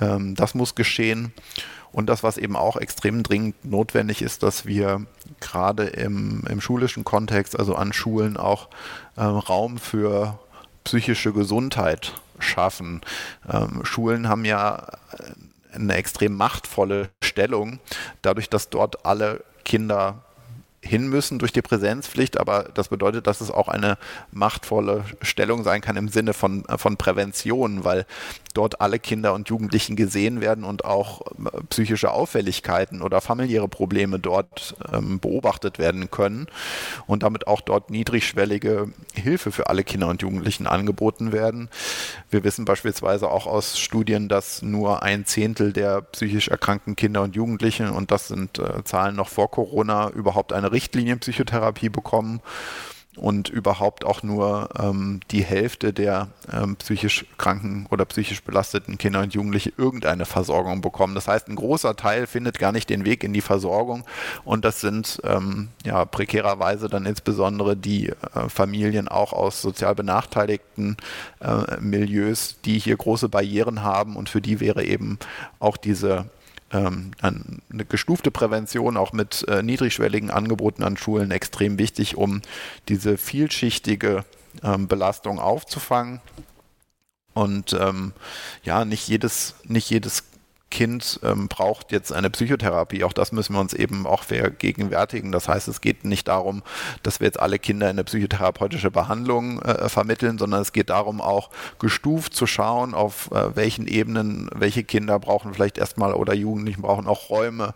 [0.00, 1.32] Ähm, das muss geschehen.
[1.92, 5.06] Und das, was eben auch extrem dringend notwendig ist, dass wir
[5.38, 8.70] gerade im, im schulischen Kontext, also an Schulen, auch
[9.14, 10.40] äh, Raum für
[10.82, 13.02] psychische Gesundheit schaffen.
[13.48, 14.88] Ähm, Schulen haben ja
[15.72, 17.78] eine extrem machtvolle Stellung,
[18.22, 20.25] dadurch, dass dort alle Kinder
[20.86, 23.98] hin müssen durch die Präsenzpflicht, aber das bedeutet, dass es auch eine
[24.30, 28.06] machtvolle Stellung sein kann im Sinne von, von Prävention, weil
[28.56, 34.18] dort alle Kinder und Jugendlichen gesehen werden und auch äh, psychische Auffälligkeiten oder familiäre Probleme
[34.18, 36.46] dort ähm, beobachtet werden können
[37.06, 41.68] und damit auch dort niedrigschwellige Hilfe für alle Kinder und Jugendlichen angeboten werden.
[42.30, 47.36] Wir wissen beispielsweise auch aus Studien, dass nur ein Zehntel der psychisch erkrankten Kinder und
[47.36, 52.40] Jugendlichen, und das sind äh, Zahlen noch vor Corona, überhaupt eine Richtlinienpsychotherapie bekommen
[53.16, 59.20] und überhaupt auch nur ähm, die Hälfte der ähm, psychisch kranken oder psychisch belasteten Kinder
[59.20, 61.14] und Jugendliche irgendeine Versorgung bekommen.
[61.14, 64.04] Das heißt, ein großer Teil findet gar nicht den Weg in die Versorgung
[64.44, 70.96] und das sind ähm, ja prekärerweise dann insbesondere die äh, Familien auch aus sozial benachteiligten
[71.40, 75.18] äh, Milieus, die hier große Barrieren haben und für die wäre eben
[75.58, 76.26] auch diese
[76.72, 82.42] ähm, eine gestufte Prävention auch mit äh, niedrigschwelligen Angeboten an Schulen extrem wichtig, um
[82.88, 84.24] diese vielschichtige
[84.62, 86.20] ähm, Belastung aufzufangen.
[87.34, 88.12] Und ähm,
[88.64, 90.24] ja, nicht jedes, nicht jedes
[90.76, 93.02] Kind ähm, braucht jetzt eine Psychotherapie.
[93.02, 95.32] Auch das müssen wir uns eben auch vergegenwärtigen.
[95.32, 96.62] Das heißt, es geht nicht darum,
[97.02, 101.22] dass wir jetzt alle Kinder in eine psychotherapeutische Behandlung äh, vermitteln, sondern es geht darum,
[101.22, 106.82] auch gestuft zu schauen, auf äh, welchen Ebenen welche Kinder brauchen vielleicht erstmal oder Jugendlichen
[106.82, 107.72] brauchen auch Räume,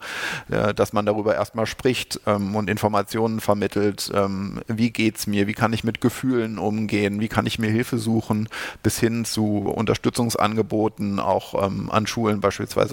[0.50, 4.12] äh, dass man darüber erstmal spricht ähm, und Informationen vermittelt.
[4.14, 5.46] Ähm, wie geht's mir?
[5.46, 7.18] Wie kann ich mit Gefühlen umgehen?
[7.18, 8.50] Wie kann ich mir Hilfe suchen?
[8.82, 12.89] Bis hin zu Unterstützungsangeboten auch ähm, an Schulen beispielsweise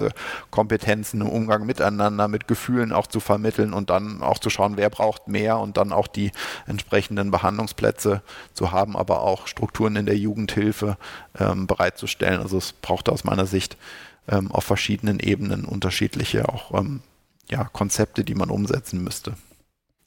[0.50, 4.90] Kompetenzen im Umgang miteinander, mit Gefühlen auch zu vermitteln und dann auch zu schauen, wer
[4.90, 6.32] braucht mehr und dann auch die
[6.66, 8.22] entsprechenden Behandlungsplätze
[8.54, 10.96] zu haben, aber auch Strukturen in der Jugendhilfe
[11.38, 12.40] ähm, bereitzustellen.
[12.40, 13.76] Also es braucht aus meiner Sicht
[14.28, 17.00] ähm, auf verschiedenen Ebenen unterschiedliche auch ähm,
[17.50, 19.34] ja, Konzepte, die man umsetzen müsste.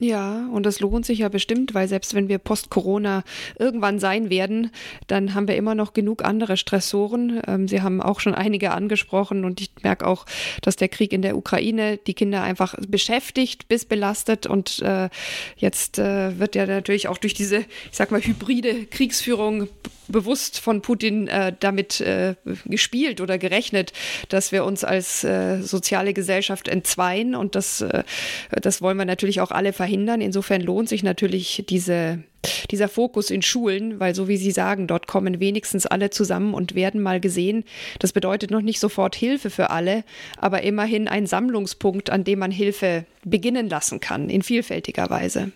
[0.04, 3.24] Ja, und das lohnt sich ja bestimmt, weil selbst wenn wir post-Corona
[3.60, 4.72] irgendwann sein werden,
[5.06, 7.40] dann haben wir immer noch genug andere Stressoren.
[7.46, 10.26] Ähm, Sie haben auch schon einige angesprochen und ich merke auch,
[10.64, 15.10] dass der Krieg in der Ukraine die Kinder einfach beschäftigt bis belastet und äh,
[15.58, 19.70] jetzt äh, wird ja natürlich auch durch diese, ich sag mal, hybride Kriegsführung
[20.12, 23.94] bewusst von Putin äh, damit äh, gespielt oder gerechnet,
[24.30, 28.04] dass wir uns als äh, soziale Gesellschaft entzweien und das, äh,
[28.50, 30.22] das wollen wir natürlich auch alle verhindern.
[30.22, 32.24] Insofern lohnt sich natürlich diese
[32.72, 36.76] dieser Fokus in Schulen, weil so wie Sie sagen, dort kommen wenigstens alle zusammen und
[36.76, 37.64] werden mal gesehen.
[38.00, 40.04] Das bedeutet noch nicht sofort Hilfe für alle,
[40.38, 45.52] aber immerhin ein Sammlungspunkt, an dem man Hilfe beginnen lassen kann, in vielfältiger Weise.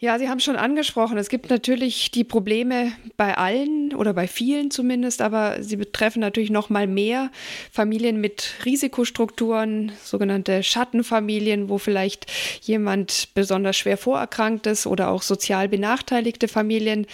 [0.00, 4.70] Ja, Sie haben schon angesprochen, es gibt natürlich die Probleme bei allen oder bei vielen
[4.70, 7.30] zumindest, aber sie betreffen natürlich noch mal mehr
[7.70, 12.26] Familien mit Risikostrukturen, sogenannte Schattenfamilien, wo vielleicht
[12.62, 17.06] jemand besonders schwer vorerkrankt ist oder auch sozial benachteiligte Familien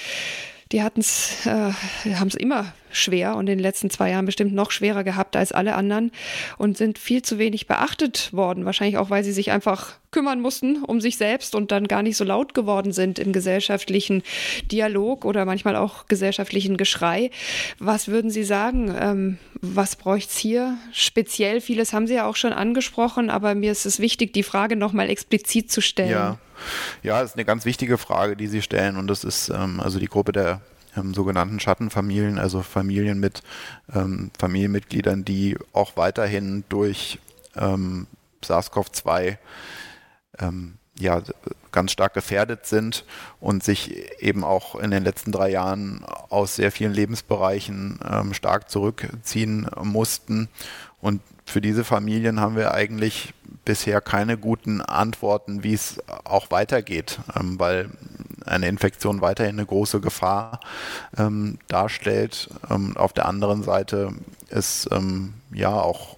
[0.72, 1.72] die hatten es, äh,
[2.14, 5.52] haben es immer schwer und in den letzten zwei Jahren bestimmt noch schwerer gehabt als
[5.52, 6.11] alle anderen
[6.59, 8.64] und sind viel zu wenig beachtet worden.
[8.64, 12.16] Wahrscheinlich auch, weil sie sich einfach kümmern mussten um sich selbst und dann gar nicht
[12.16, 14.22] so laut geworden sind im gesellschaftlichen
[14.70, 17.30] Dialog oder manchmal auch gesellschaftlichen Geschrei.
[17.78, 18.94] Was würden Sie sagen?
[18.98, 21.61] Ähm, was bräuchte es hier speziell?
[21.61, 25.11] Vieles haben Sie ja auch schon angesprochen, aber mir ist es wichtig, die Frage nochmal
[25.11, 26.11] explizit zu stellen.
[26.11, 26.38] Ja.
[27.03, 29.99] Ja, das ist eine ganz wichtige Frage, die Sie stellen und das ist ähm, also
[29.99, 30.61] die Gruppe der
[30.96, 33.42] ähm, sogenannten Schattenfamilien, also Familien mit
[33.94, 37.18] ähm, Familienmitgliedern, die auch weiterhin durch
[37.57, 38.07] ähm,
[38.42, 39.37] SARS-CoV-2
[40.38, 41.23] ähm, ja,
[41.73, 43.05] ganz stark gefährdet sind
[43.40, 48.70] und sich eben auch in den letzten drei Jahren aus sehr vielen Lebensbereichen ähm, stark
[48.70, 50.49] zurückziehen mussten.
[51.00, 53.34] Und für diese Familien haben wir eigentlich
[53.64, 57.90] bisher keine guten Antworten, wie es auch weitergeht, ähm, weil
[58.46, 60.60] eine Infektion weiterhin eine große Gefahr
[61.16, 62.50] ähm, darstellt.
[62.70, 64.12] Ähm, auf der anderen Seite
[64.48, 64.88] ist
[65.52, 66.16] ja auch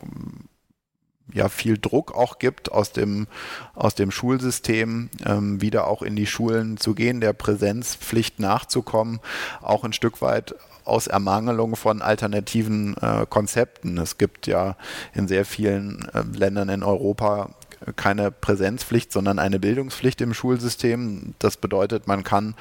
[1.34, 3.26] ja viel Druck auch gibt aus dem
[3.74, 9.20] aus dem Schulsystem ähm, wieder auch in die Schulen zu gehen, der Präsenzpflicht nachzukommen,
[9.60, 13.98] auch ein Stück weit aus Ermangelung von alternativen äh, Konzepten.
[13.98, 14.76] Es gibt ja
[15.14, 17.50] in sehr vielen äh, Ländern in Europa
[17.96, 21.34] keine Präsenzpflicht, sondern eine Bildungspflicht im Schulsystem.
[21.38, 22.54] Das bedeutet, man kann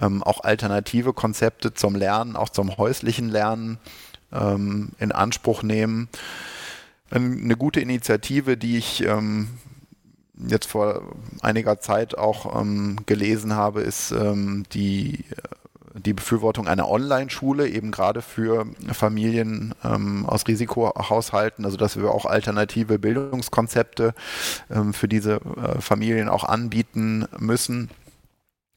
[0.00, 3.78] ähm, auch alternative Konzepte zum Lernen, auch zum häuslichen Lernen
[4.32, 6.08] ähm, in Anspruch nehmen.
[7.10, 9.48] Eine gute Initiative, die ich ähm,
[10.36, 11.02] jetzt vor
[11.40, 15.24] einiger Zeit auch ähm, gelesen habe, ist ähm, die
[15.98, 22.26] die Befürwortung einer Online-Schule, eben gerade für Familien ähm, aus Risikohaushalten, also dass wir auch
[22.26, 24.14] alternative Bildungskonzepte
[24.70, 27.90] ähm, für diese äh, Familien auch anbieten müssen.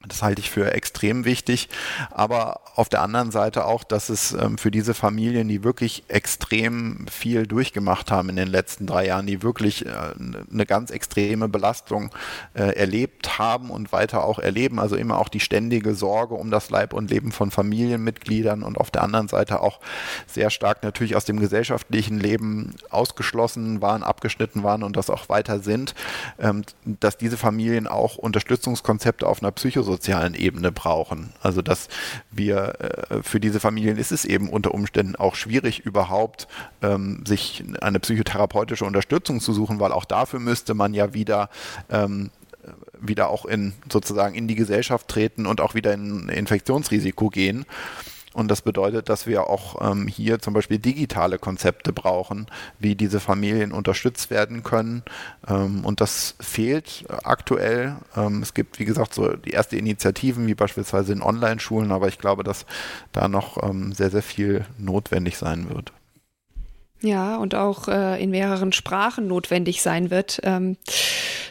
[0.07, 1.67] Das halte ich für extrem wichtig.
[2.09, 7.05] Aber auf der anderen Seite auch, dass es ähm, für diese Familien, die wirklich extrem
[7.11, 12.11] viel durchgemacht haben in den letzten drei Jahren, die wirklich äh, eine ganz extreme Belastung
[12.53, 16.69] äh, erlebt haben und weiter auch erleben, also immer auch die ständige Sorge um das
[16.69, 19.81] Leib und Leben von Familienmitgliedern und auf der anderen Seite auch
[20.27, 25.59] sehr stark natürlich aus dem gesellschaftlichen Leben ausgeschlossen waren, abgeschnitten waren und das auch weiter
[25.59, 25.93] sind,
[26.39, 31.31] ähm, dass diese Familien auch Unterstützungskonzepte auf einer Psychologie psychosozialen Ebene brauchen.
[31.41, 31.87] Also dass
[32.31, 36.47] wir äh, für diese Familien ist es eben unter Umständen auch schwierig überhaupt
[36.81, 41.49] ähm, sich eine psychotherapeutische Unterstützung zu suchen, weil auch dafür müsste man ja wieder
[41.89, 42.29] ähm,
[43.01, 47.65] wieder auch in sozusagen in die Gesellschaft treten und auch wieder in Infektionsrisiko gehen.
[48.39, 52.47] Und das bedeutet, dass wir auch ähm, hier zum Beispiel digitale Konzepte brauchen,
[52.79, 55.03] wie diese Familien unterstützt werden können.
[55.47, 57.97] Ähm, und das fehlt aktuell.
[58.15, 62.17] Ähm, es gibt, wie gesagt, so die erste Initiativen, wie beispielsweise in Online-Schulen, aber ich
[62.17, 62.65] glaube, dass
[63.11, 65.91] da noch ähm, sehr, sehr viel notwendig sein wird.
[67.01, 70.39] Ja, und auch äh, in mehreren Sprachen notwendig sein wird.
[70.43, 70.77] Ähm,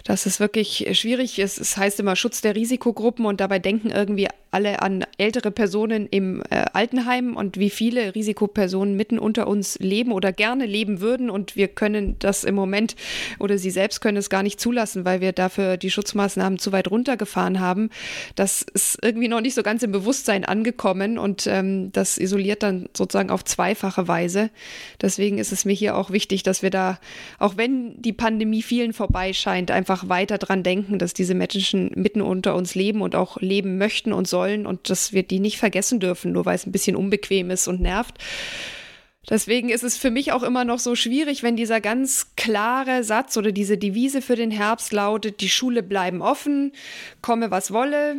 [0.08, 1.58] dass es wirklich schwierig ist.
[1.58, 6.42] Es heißt immer Schutz der Risikogruppen und dabei denken irgendwie alle an ältere Personen im
[6.50, 11.28] äh, Altenheim und wie viele Risikopersonen mitten unter uns leben oder gerne leben würden.
[11.28, 12.96] Und wir können das im Moment
[13.38, 16.90] oder sie selbst können es gar nicht zulassen, weil wir dafür die Schutzmaßnahmen zu weit
[16.90, 17.90] runtergefahren haben.
[18.36, 22.88] Das ist irgendwie noch nicht so ganz im Bewusstsein angekommen und ähm, das isoliert dann
[22.96, 24.50] sozusagen auf zweifache Weise.
[25.00, 26.98] Deswegen ist es mir hier auch wichtig, dass wir da,
[27.38, 32.22] auch wenn die Pandemie vielen vorbei scheint, einfach weiter dran denken, dass diese Menschen mitten
[32.22, 36.00] unter uns leben und auch leben möchten und sollen und dass wir die nicht vergessen
[36.00, 38.18] dürfen, nur weil es ein bisschen unbequem ist und nervt.
[39.30, 43.36] Deswegen ist es für mich auch immer noch so schwierig, wenn dieser ganz klare Satz
[43.36, 46.72] oder diese Devise für den Herbst lautet, die Schule bleiben offen,
[47.20, 48.16] komme was wolle.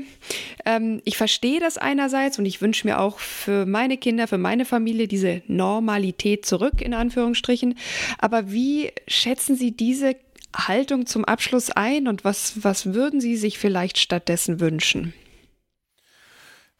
[0.65, 4.65] Ähm, ich verstehe das einerseits und ich wünsche mir auch für meine Kinder, für meine
[4.65, 7.75] Familie diese Normalität zurück, in Anführungsstrichen.
[8.19, 10.15] Aber wie schätzen Sie diese
[10.55, 15.13] Haltung zum Abschluss ein und was, was würden Sie sich vielleicht stattdessen wünschen?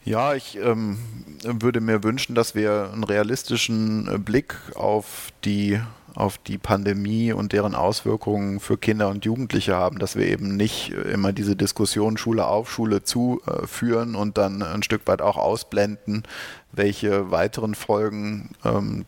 [0.06, 0.98] Ja, ich ähm,
[1.44, 5.80] würde mir wünschen, dass wir einen realistischen äh, Blick auf die
[6.16, 10.92] auf die Pandemie und deren Auswirkungen für Kinder und Jugendliche haben, dass wir eben nicht
[10.92, 15.38] äh, immer diese Diskussion Schule auf, Schule zu äh, und dann ein Stück weit auch
[15.38, 16.24] ausblenden,
[16.72, 19.06] welche weiteren Folgen ähm,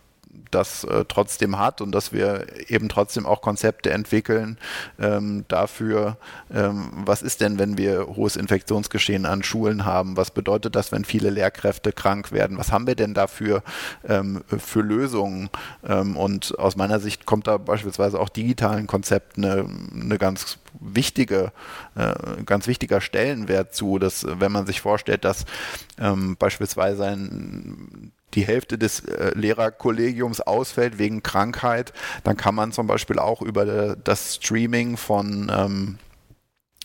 [0.51, 4.57] das äh, trotzdem hat und dass wir eben trotzdem auch Konzepte entwickeln
[4.99, 6.17] ähm, dafür,
[6.53, 10.17] ähm, was ist denn, wenn wir hohes Infektionsgeschehen an Schulen haben?
[10.17, 12.57] Was bedeutet das, wenn viele Lehrkräfte krank werden?
[12.57, 13.63] Was haben wir denn dafür
[14.07, 15.49] ähm, für Lösungen?
[15.83, 21.51] Ähm, und aus meiner Sicht kommt da beispielsweise auch digitalen Konzepten eine, eine ganz wichtige,
[21.95, 25.45] äh, ganz wichtiger Stellenwert zu, dass wenn man sich vorstellt, dass
[25.99, 32.87] ähm, beispielsweise ein die Hälfte des äh, Lehrerkollegiums ausfällt wegen Krankheit, dann kann man zum
[32.87, 35.97] Beispiel auch über das Streaming von ähm,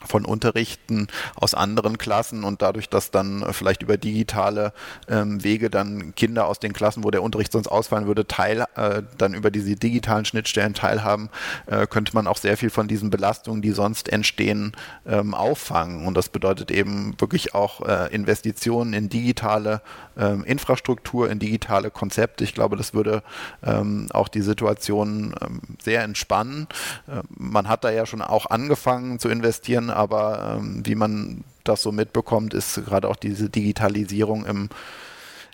[0.06, 4.72] von Unterrichten aus anderen Klassen und dadurch, dass dann vielleicht über digitale
[5.08, 9.02] ähm, Wege dann Kinder aus den Klassen, wo der Unterricht sonst ausfallen würde, teil, äh,
[9.18, 11.30] dann über diese digitalen Schnittstellen teilhaben,
[11.66, 14.72] äh, könnte man auch sehr viel von diesen Belastungen, die sonst entstehen,
[15.06, 16.06] ähm, auffangen.
[16.06, 19.80] Und das bedeutet eben wirklich auch äh, Investitionen in digitale
[20.16, 22.44] ähm, Infrastruktur, in digitale Konzepte.
[22.44, 23.22] Ich glaube, das würde
[23.62, 26.66] ähm, auch die Situation ähm, sehr entspannen.
[27.06, 31.82] Äh, man hat da ja schon auch angefangen zu investieren, aber ähm, wie man das
[31.82, 34.68] so mitbekommt, ist gerade auch diese Digitalisierung im,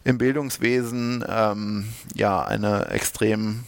[0.04, 3.64] im Bildungswesen ähm, ja eine extrem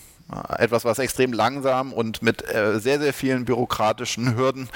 [0.59, 4.69] etwas, was extrem langsam und mit äh, sehr, sehr vielen bürokratischen Hürden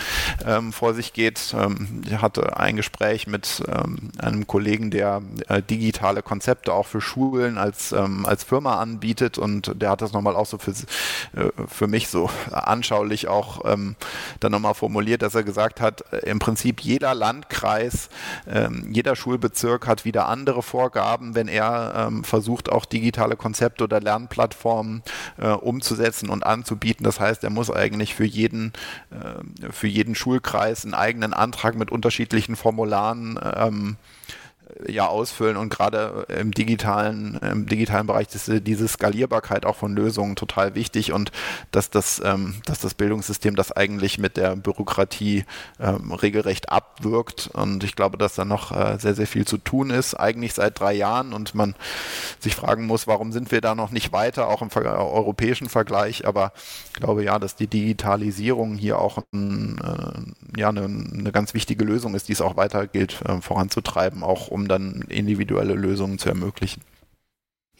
[0.46, 1.54] ähm, vor sich geht.
[1.56, 7.00] Ähm, ich hatte ein Gespräch mit ähm, einem Kollegen, der äh, digitale Konzepte auch für
[7.00, 11.50] Schulen als, ähm, als Firma anbietet und der hat das nochmal auch so für, äh,
[11.66, 13.96] für mich so anschaulich auch ähm,
[14.40, 18.10] dann nochmal formuliert, dass er gesagt hat, äh, im Prinzip jeder Landkreis,
[18.46, 25.02] ähm, jeder Schulbezirk hat wieder andere Vorgaben, wenn er versucht, auch digitale Konzepte oder Lernplattformen
[25.38, 27.04] äh, umzusetzen und anzubieten.
[27.04, 28.72] Das heißt, er muss eigentlich für jeden,
[29.10, 33.96] äh, für jeden Schulkreis einen eigenen Antrag mit unterschiedlichen Formularen ähm,
[34.86, 40.36] ja ausfüllen und gerade im digitalen, im digitalen Bereich ist diese Skalierbarkeit auch von Lösungen
[40.36, 41.32] total wichtig und
[41.70, 45.44] dass das, ähm, dass das Bildungssystem das eigentlich mit der Bürokratie
[45.80, 49.90] ähm, regelrecht abwirkt und ich glaube, dass da noch äh, sehr, sehr viel zu tun
[49.90, 51.74] ist, eigentlich seit drei Jahren und man
[52.38, 56.26] sich fragen muss, warum sind wir da noch nicht weiter, auch im Ver europäischen Vergleich,
[56.26, 56.52] aber
[56.86, 61.84] ich glaube ja, dass die Digitalisierung hier auch ein, äh, ja, eine, eine, ganz wichtige
[61.84, 66.28] Lösung ist, die es auch weiter gilt äh, voranzutreiben, auch um dann individuelle Lösungen zu
[66.28, 66.82] ermöglichen.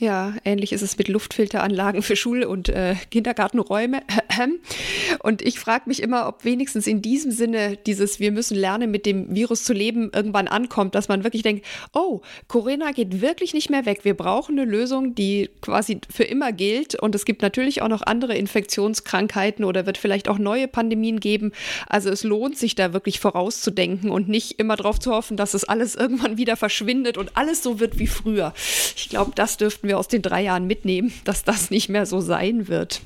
[0.01, 4.03] Ja, ähnlich ist es mit Luftfilteranlagen für Schul- und äh, Kindergartenräume.
[5.25, 9.05] Und ich frage mich immer, ob wenigstens in diesem Sinne dieses Wir müssen lernen, mit
[9.07, 13.71] dem Virus zu leben, irgendwann ankommt, dass man wirklich denkt, oh, Corona geht wirklich nicht
[13.71, 14.05] mehr weg.
[14.05, 16.95] Wir brauchen eine Lösung, die quasi für immer gilt.
[16.95, 21.51] Und es gibt natürlich auch noch andere Infektionskrankheiten oder wird vielleicht auch neue Pandemien geben.
[21.89, 25.65] Also es lohnt sich da wirklich vorauszudenken und nicht immer darauf zu hoffen, dass es
[25.65, 28.55] alles irgendwann wieder verschwindet und alles so wird wie früher.
[28.95, 32.21] Ich glaube, das dürften wir aus den drei Jahren mitnehmen, dass das nicht mehr so
[32.21, 33.01] sein wird.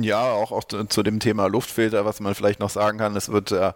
[0.00, 3.52] Ja, auch, auch zu dem Thema Luftfilter, was man vielleicht noch sagen kann, es wird
[3.52, 3.72] äh,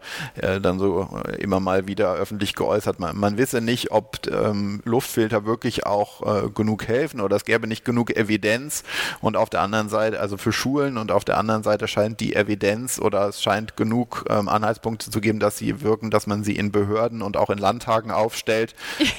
[0.58, 1.06] dann so
[1.38, 6.48] immer mal wieder öffentlich geäußert, man, man wisse nicht, ob ähm, Luftfilter wirklich auch äh,
[6.48, 8.84] genug helfen oder es gäbe nicht genug Evidenz
[9.20, 12.34] und auf der anderen Seite, also für Schulen und auf der anderen Seite scheint die
[12.34, 16.56] Evidenz oder es scheint genug ähm, Anhaltspunkte zu geben, dass sie wirken, dass man sie
[16.56, 18.74] in Behörden und auch in Landtagen aufstellt.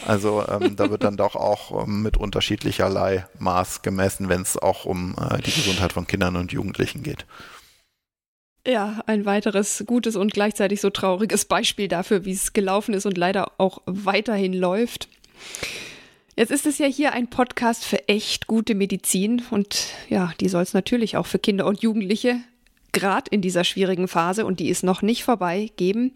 [0.08, 4.86] Also ähm, da wird dann doch auch ähm, mit unterschiedlicherlei Maß gemessen, wenn es auch
[4.86, 7.26] um äh, die Gesundheit von Kindern und Jugendlichen Jugendlichen geht.
[8.68, 13.18] Ja, ein weiteres gutes und gleichzeitig so trauriges Beispiel dafür, wie es gelaufen ist und
[13.18, 15.08] leider auch weiterhin läuft.
[16.36, 20.63] Jetzt ist es ja hier ein Podcast für echt gute Medizin und ja, die soll
[20.63, 22.39] es natürlich auch für Kinder und Jugendliche,
[22.92, 26.13] gerade in dieser schwierigen Phase und die ist noch nicht vorbei, geben.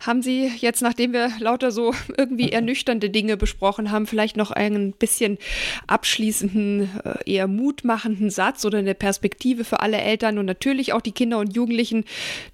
[0.00, 4.92] Haben Sie jetzt, nachdem wir lauter so irgendwie ernüchternde Dinge besprochen haben, vielleicht noch einen
[4.92, 5.38] bisschen
[5.86, 11.12] abschließenden, äh, eher mutmachenden Satz oder eine Perspektive für alle Eltern und natürlich auch die
[11.12, 12.04] Kinder und Jugendlichen,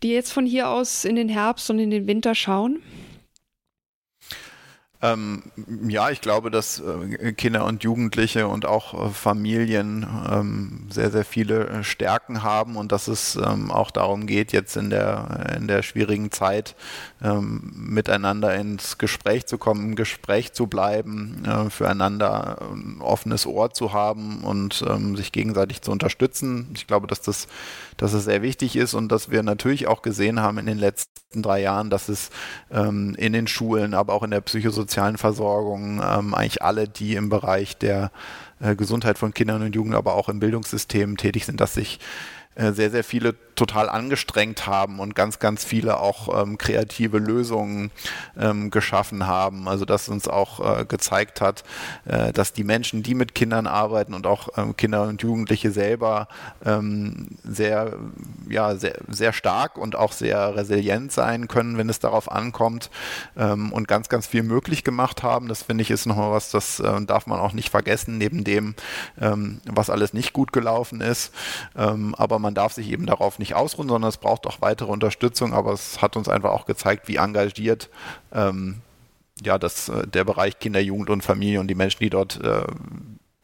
[0.03, 2.83] die jetzt von hier aus in den Herbst und in den Winter schauen?
[5.03, 5.43] Ähm,
[5.89, 11.27] ja, ich glaube, dass äh, Kinder und Jugendliche und auch äh, Familien ähm, sehr, sehr
[11.27, 15.69] viele äh, Stärken haben und dass es ähm, auch darum geht, jetzt in der, in
[15.69, 16.77] der schwierigen Zeit
[17.23, 23.75] ähm, miteinander ins Gespräch zu kommen, im Gespräch zu bleiben, äh, füreinander ein offenes Ohr
[23.75, 26.69] zu haben und ähm, sich gegenseitig zu unterstützen.
[26.75, 27.49] Ich glaube, dass das,
[27.99, 31.43] dass es sehr wichtig ist und dass wir natürlich auch gesehen haben in den letzten
[31.43, 32.31] drei Jahren, dass es
[32.71, 34.86] ähm, in den Schulen, aber auch in der psychosozialen
[35.17, 38.11] Versorgung ähm, eigentlich alle, die im Bereich der
[38.61, 41.99] äh, Gesundheit von Kindern und Jugend, aber auch im Bildungssystem tätig sind, dass sich
[42.55, 47.91] äh, sehr, sehr viele total angestrengt haben und ganz, ganz viele auch ähm, kreative Lösungen
[48.39, 49.67] ähm, geschaffen haben.
[49.67, 51.65] Also dass uns auch äh, gezeigt hat,
[52.05, 56.29] äh, dass die Menschen, die mit Kindern arbeiten und auch ähm, Kinder und Jugendliche selber
[56.65, 57.95] ähm, sehr,
[58.49, 62.91] ja, sehr, sehr stark und auch sehr resilient sein können, wenn es darauf ankommt
[63.37, 65.49] ähm, und ganz, ganz viel möglich gemacht haben.
[65.49, 68.75] Das finde ich ist nochmal was, das äh, darf man auch nicht vergessen, neben dem,
[69.19, 71.33] ähm, was alles nicht gut gelaufen ist.
[71.75, 75.55] aber man darf sich eben darauf nicht nicht ausruhen, sondern es braucht auch weitere Unterstützung.
[75.55, 77.89] Aber es hat uns einfach auch gezeigt, wie engagiert
[78.33, 78.83] ähm,
[79.45, 82.65] ja, das, äh, der Bereich Kinder, Jugend und Familie und die Menschen, die dort äh,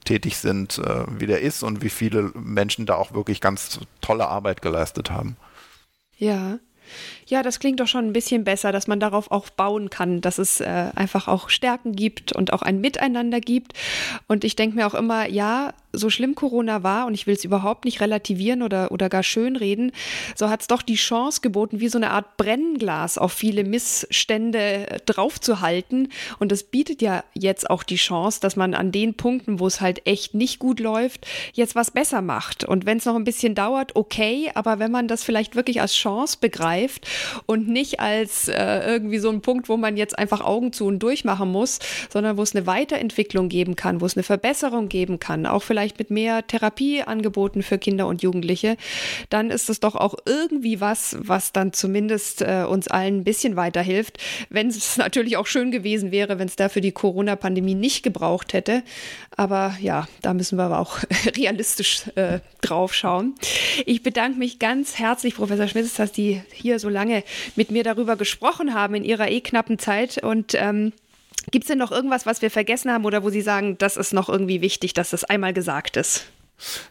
[0.05, 4.63] tätig sind, äh, wie ist und wie viele Menschen da auch wirklich ganz tolle Arbeit
[4.63, 5.37] geleistet haben.
[6.17, 6.59] Ja,
[7.27, 10.39] ja, das klingt doch schon ein bisschen besser, dass man darauf auch bauen kann, dass
[10.39, 13.73] es äh, einfach auch Stärken gibt und auch ein Miteinander gibt.
[14.27, 17.45] Und ich denke mir auch immer, ja, so schlimm Corona war, und ich will es
[17.45, 19.93] überhaupt nicht relativieren oder, oder gar schönreden,
[20.35, 24.59] so hat es doch die Chance geboten, wie so eine Art Brennglas auf viele Missstände
[24.59, 26.09] äh, draufzuhalten.
[26.39, 29.81] Und es bietet ja jetzt auch die Chance, dass man an den Punkten, wo es
[29.81, 32.65] halt echt nicht gut läuft, jetzt was besser macht.
[32.65, 35.95] Und wenn es noch ein bisschen dauert, okay, aber wenn man das vielleicht wirklich als
[35.95, 37.07] Chance begreift
[37.47, 41.01] und nicht als äh, irgendwie so ein Punkt, wo man jetzt einfach Augen zu und
[41.01, 41.79] durchmachen muss,
[42.11, 45.82] sondern wo es eine Weiterentwicklung geben kann, wo es eine Verbesserung geben kann, auch vielleicht
[45.99, 48.77] mit mehr Therapieangeboten für Kinder und Jugendliche,
[49.31, 53.57] dann ist es doch auch irgendwie was, was dann zumindest äh, uns allen ein bisschen
[53.57, 54.19] weiterhilft.
[54.49, 58.83] Wenn es natürlich auch schön gewesen wäre, wenn es dafür die Corona-Pandemie nicht gebraucht hätte.
[59.37, 60.99] Aber ja, da müssen wir aber auch
[61.37, 63.35] realistisch äh, drauf schauen.
[63.87, 67.25] Ich bedanke mich ganz herzlich, Professor Schmitz, dass Sie hier so lange
[67.57, 70.23] mit mir darüber gesprochen haben in Ihrer eh knappen Zeit.
[70.23, 70.93] Und ähm,
[71.51, 74.13] gibt es denn noch irgendwas, was wir vergessen haben oder wo Sie sagen, das ist
[74.13, 76.27] noch irgendwie wichtig, dass das einmal gesagt ist?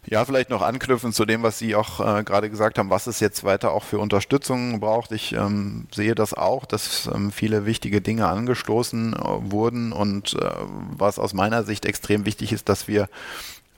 [0.06, 3.20] Ja, vielleicht noch anknüpfen zu dem, was Sie auch äh, gerade gesagt haben, was es
[3.20, 5.12] jetzt weiter auch für Unterstützung braucht.
[5.12, 9.18] Ich ähm, sehe das auch, dass ähm, viele wichtige Dinge angestoßen äh,
[9.52, 10.50] wurden und äh,
[10.98, 13.08] was aus meiner Sicht extrem wichtig ist, dass wir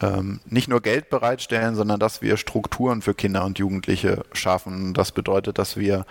[0.01, 4.93] ähm, nicht nur Geld bereitstellen, sondern dass wir Strukturen für Kinder und Jugendliche schaffen.
[4.93, 6.05] Das bedeutet, dass wir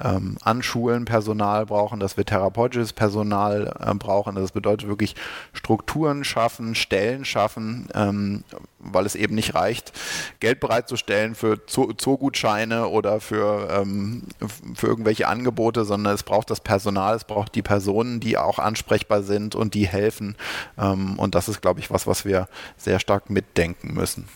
[0.00, 4.34] ähm, an Schulen Personal brauchen, dass wir therapeutisches Personal äh, brauchen.
[4.34, 5.14] Das bedeutet wirklich
[5.52, 8.44] Strukturen schaffen, Stellen schaffen, ähm,
[8.78, 9.92] weil es eben nicht reicht,
[10.40, 14.24] Geld bereitzustellen für Zoogutscheine oder für, ähm,
[14.74, 19.22] für irgendwelche Angebote, sondern es braucht das Personal, es braucht die Personen, die auch ansprechbar
[19.22, 20.36] sind und die helfen.
[20.76, 24.28] Ähm, und das ist, glaube ich, was, was wir sehr stark mitdenken müssen.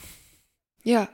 [0.85, 1.09] Ja,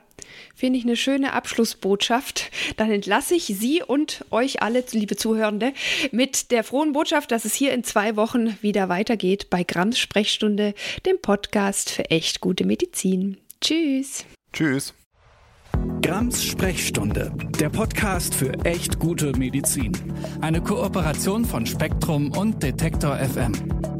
[0.55, 2.49] Finde ich eine schöne Abschlussbotschaft.
[2.77, 5.73] Dann entlasse ich Sie und euch alle, liebe Zuhörende,
[6.11, 10.73] mit der frohen Botschaft, dass es hier in zwei Wochen wieder weitergeht bei Grams Sprechstunde,
[11.05, 13.37] dem Podcast für echt gute Medizin.
[13.59, 14.25] Tschüss.
[14.53, 14.93] Tschüss.
[16.01, 19.91] Grams Sprechstunde, der Podcast für echt gute Medizin.
[20.39, 23.94] Eine Kooperation von Spektrum und Detektor FM.